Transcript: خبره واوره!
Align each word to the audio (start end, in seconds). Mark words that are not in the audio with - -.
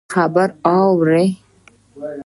خبره 0.13 0.53
واوره! 0.65 1.23